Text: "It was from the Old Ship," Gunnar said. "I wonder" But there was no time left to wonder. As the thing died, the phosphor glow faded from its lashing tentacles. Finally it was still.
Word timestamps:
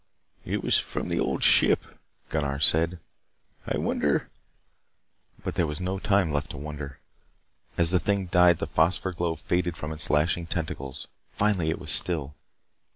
"It 0.45 0.63
was 0.63 0.79
from 0.79 1.09
the 1.09 1.19
Old 1.19 1.43
Ship," 1.43 1.79
Gunnar 2.29 2.57
said. 2.57 2.97
"I 3.67 3.77
wonder" 3.77 4.31
But 5.43 5.53
there 5.53 5.67
was 5.67 5.79
no 5.79 5.99
time 5.99 6.31
left 6.31 6.49
to 6.49 6.57
wonder. 6.57 6.97
As 7.77 7.91
the 7.91 7.99
thing 7.99 8.25
died, 8.25 8.57
the 8.57 8.65
phosphor 8.65 9.11
glow 9.13 9.35
faded 9.35 9.77
from 9.77 9.91
its 9.93 10.09
lashing 10.09 10.47
tentacles. 10.47 11.07
Finally 11.31 11.69
it 11.69 11.77
was 11.77 11.91
still. 11.91 12.33